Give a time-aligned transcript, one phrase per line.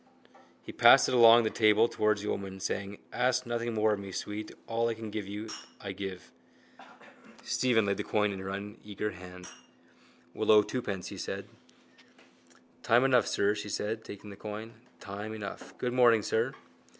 [0.63, 3.99] He passed it along the table towards the old woman, saying: —Ask nothing more of
[3.99, 4.51] me, sweet.
[4.65, 6.31] All I can give you I give.
[7.43, 9.47] Stephen laid the coin in her uneager hand.
[10.33, 11.47] —We'll owe twopence, he said.
[12.81, 14.73] —Time enough, sir, she said, taking the coin.
[14.99, 15.77] Time enough.
[15.77, 16.53] Good morning, sir.